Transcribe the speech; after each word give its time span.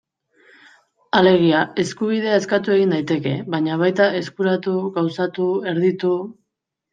Alegia, 1.17 1.59
eskubidea 1.83 2.39
eskatu 2.41 2.73
egin 2.77 2.95
daiteke, 2.95 3.35
baina 3.57 3.77
baita 3.83 4.09
eskuratu, 4.23 4.75
gauzatu, 4.97 5.47
erditu... 5.75 6.17